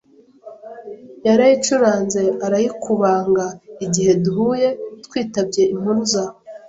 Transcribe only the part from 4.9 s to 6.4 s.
twitabye Impuruza